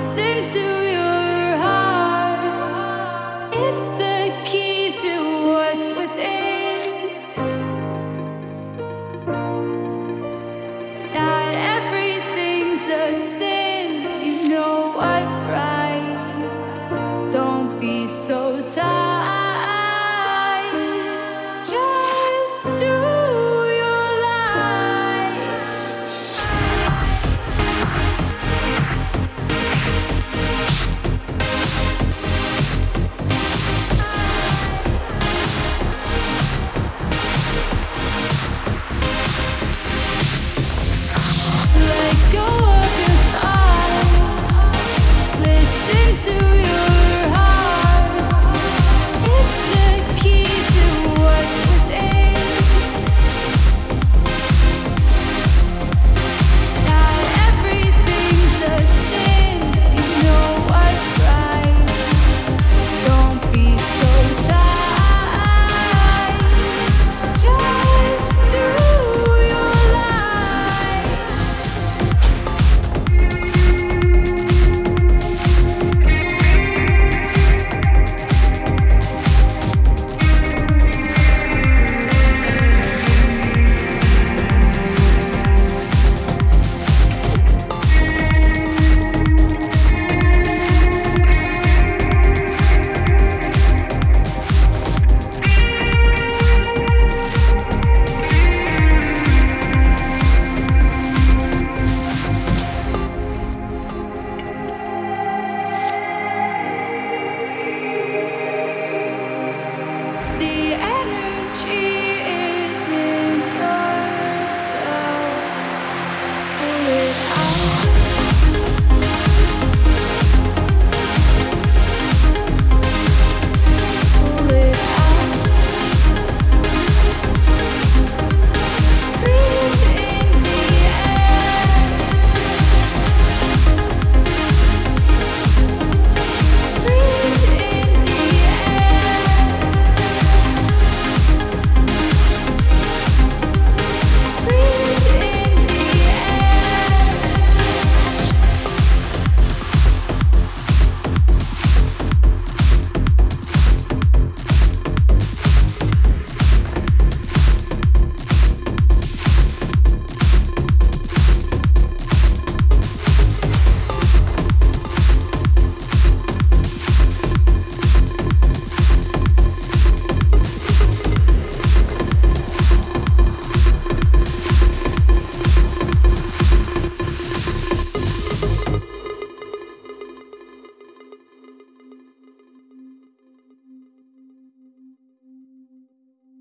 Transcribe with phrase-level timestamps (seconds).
[0.00, 3.54] into your heart.
[3.54, 5.14] It's the key to
[5.52, 7.34] what's within.
[11.14, 13.88] Not everything's a sin.
[14.24, 17.28] You know what's right.
[17.30, 19.85] Don't be so tired.
[45.88, 46.26] Thoughts.
[46.26, 46.85] Listen